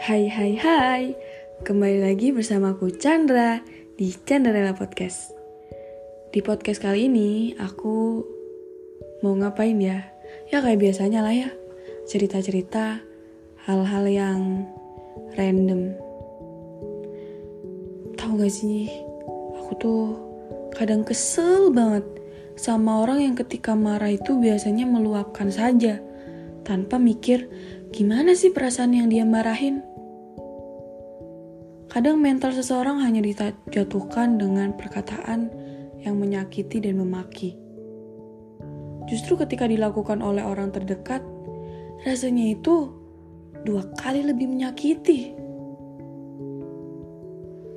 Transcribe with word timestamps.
Hai 0.00 0.32
hai 0.32 0.56
hai. 0.56 1.12
Kembali 1.60 2.00
lagi 2.00 2.32
bersama 2.32 2.72
aku 2.72 2.88
Chandra 2.88 3.60
Di 4.00 4.08
Chandra 4.24 4.72
Podcast. 4.72 5.36
Di 6.32 6.40
podcast 6.40 6.80
kali 6.80 7.04
ini 7.04 7.52
Aku 7.60 8.24
Mau 9.20 9.36
ngapain 9.36 9.76
ya? 9.76 10.00
Ya 10.48 10.64
kayak 10.64 10.80
biasanya 10.80 11.20
lah 11.20 11.36
ya. 11.36 11.52
Cerita-cerita 12.08 12.96
Hal-hal 13.68 14.08
yang 14.08 14.64
Random. 15.36 15.92
Tahu 18.16 18.40
gak 18.40 18.56
sih? 18.56 18.88
Aku 19.60 19.76
tuh 19.76 20.04
Kadang 20.80 21.04
kesel 21.04 21.76
banget 21.76 22.08
Sama 22.56 23.04
orang 23.04 23.20
yang 23.20 23.36
ketika 23.36 23.76
marah 23.76 24.16
itu 24.16 24.32
Biasanya 24.40 24.88
meluapkan 24.88 25.52
saja 25.52 26.00
Tanpa 26.64 26.96
mikir 26.96 27.52
Gimana 27.92 28.32
sih 28.32 28.48
perasaan 28.48 28.96
yang 28.96 29.12
dia 29.12 29.28
marahin? 29.28 29.89
Kadang 31.90 32.22
mental 32.22 32.54
seseorang 32.54 33.02
hanya 33.02 33.18
dijatuhkan 33.18 34.38
dengan 34.38 34.78
perkataan 34.78 35.50
yang 36.06 36.22
menyakiti 36.22 36.78
dan 36.78 37.02
memaki. 37.02 37.58
Justru 39.10 39.34
ketika 39.34 39.66
dilakukan 39.66 40.22
oleh 40.22 40.46
orang 40.46 40.70
terdekat, 40.70 41.18
rasanya 42.06 42.54
itu 42.54 42.94
dua 43.66 43.90
kali 43.98 44.22
lebih 44.22 44.46
menyakiti. 44.46 45.34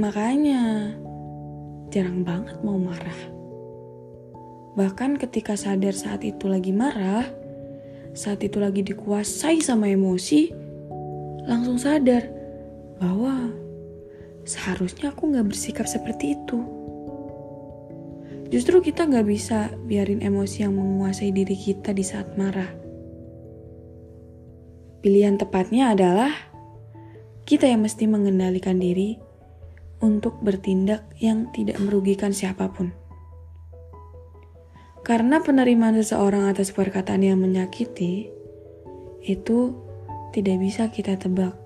Makanya, 0.00 0.96
jarang 1.92 2.24
banget 2.24 2.56
mau 2.64 2.80
marah. 2.80 3.20
Bahkan 4.72 5.20
ketika 5.20 5.52
sadar 5.52 5.92
saat 5.92 6.24
itu 6.24 6.48
lagi 6.48 6.72
marah, 6.72 7.28
saat 8.16 8.40
itu 8.40 8.56
lagi 8.56 8.80
dikuasai 8.88 9.60
sama 9.60 9.92
emosi, 9.92 10.48
langsung 11.44 11.76
sadar 11.76 12.24
bahwa 12.96 13.67
seharusnya 14.48 15.12
aku 15.12 15.28
gak 15.36 15.44
bersikap 15.44 15.84
seperti 15.84 16.32
itu. 16.32 16.58
Justru 18.48 18.80
kita 18.80 19.04
gak 19.04 19.28
bisa 19.28 19.76
biarin 19.84 20.24
emosi 20.24 20.64
yang 20.64 20.72
menguasai 20.72 21.28
diri 21.36 21.52
kita 21.52 21.92
di 21.92 22.00
saat 22.00 22.32
marah. 22.40 22.72
Pilihan 25.04 25.36
tepatnya 25.36 25.92
adalah 25.92 26.32
kita 27.44 27.68
yang 27.68 27.84
mesti 27.84 28.08
mengendalikan 28.08 28.80
diri 28.80 29.20
untuk 30.00 30.40
bertindak 30.40 31.04
yang 31.20 31.52
tidak 31.52 31.76
merugikan 31.84 32.32
siapa 32.32 32.72
pun. 32.72 32.96
Karena 35.04 35.44
penerimaan 35.44 35.96
seseorang 36.00 36.48
atas 36.48 36.72
perkataan 36.72 37.24
yang 37.24 37.40
menyakiti 37.40 38.28
itu 39.24 39.76
tidak 40.32 40.56
bisa 40.60 40.92
kita 40.92 41.16
tebak 41.16 41.56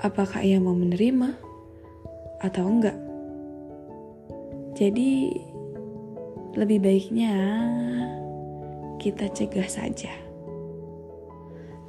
apakah 0.00 0.40
ia 0.42 0.58
mau 0.58 0.74
menerima 0.74 1.51
atau 2.42 2.66
enggak. 2.66 2.98
Jadi 4.74 5.30
lebih 6.58 6.82
baiknya 6.82 7.34
kita 8.98 9.30
cegah 9.32 9.68
saja. 9.70 10.12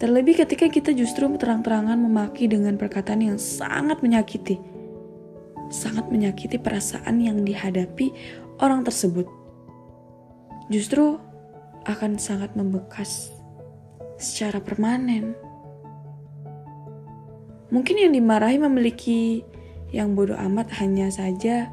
Terlebih 0.02 0.44
ketika 0.44 0.68
kita 0.68 0.92
justru 0.92 1.30
terang-terangan 1.40 1.96
memaki 1.96 2.50
dengan 2.50 2.76
perkataan 2.76 3.24
yang 3.24 3.40
sangat 3.40 4.04
menyakiti. 4.04 4.59
Sangat 5.72 6.12
menyakiti 6.12 6.59
perasaan 6.59 7.24
yang 7.24 7.42
dihadapi 7.42 8.12
orang 8.59 8.84
tersebut. 8.84 9.26
Justru 10.68 11.18
akan 11.88 12.20
sangat 12.20 12.52
membekas 12.56 13.31
secara 14.20 14.59
permanen. 14.59 15.36
Mungkin 17.72 17.96
yang 17.96 18.12
dimarahi 18.14 18.59
memiliki 18.62 19.42
yang 19.94 20.18
bodoh 20.18 20.36
amat 20.36 20.74
hanya 20.81 21.14
saja 21.14 21.70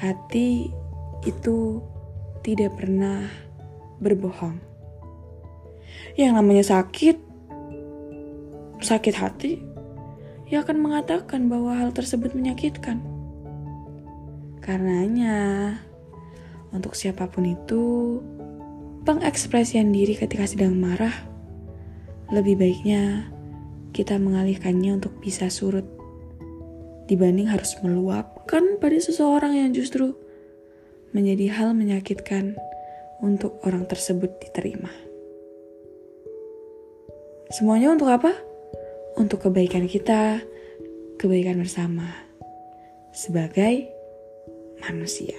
hati 0.00 0.72
itu 1.28 1.84
tidak 2.40 2.80
pernah 2.80 3.28
berbohong. 4.00 4.56
Yang 6.16 6.32
namanya 6.32 6.64
sakit, 6.64 7.16
sakit 8.80 9.14
hati, 9.20 9.60
ya 10.48 10.64
akan 10.64 10.80
mengatakan 10.80 11.52
bahwa 11.52 11.76
hal 11.76 11.92
tersebut 11.92 12.32
menyakitkan. 12.32 13.04
Karenanya, 14.64 15.76
untuk 16.72 16.96
siapa 16.96 17.28
pun 17.28 17.44
itu, 17.44 17.84
pengekspresian 19.04 19.92
diri 19.92 20.16
ketika 20.16 20.48
sedang 20.48 20.72
marah, 20.80 21.12
lebih 22.32 22.56
baiknya 22.56 23.28
kita 23.92 24.16
mengalihkannya 24.16 24.96
untuk 24.96 25.20
bisa 25.20 25.52
surut 25.52 25.99
dibanding 27.10 27.50
harus 27.50 27.74
meluapkan 27.82 28.78
pada 28.78 28.94
seseorang 28.94 29.58
yang 29.58 29.74
justru 29.74 30.14
menjadi 31.10 31.50
hal 31.58 31.74
menyakitkan 31.74 32.54
untuk 33.18 33.58
orang 33.66 33.82
tersebut 33.90 34.38
diterima. 34.38 34.94
Semuanya 37.50 37.90
untuk 37.90 38.14
apa? 38.14 38.30
Untuk 39.18 39.42
kebaikan 39.50 39.90
kita, 39.90 40.38
kebaikan 41.18 41.58
bersama 41.58 42.06
sebagai 43.10 43.90
manusia. 44.78 45.34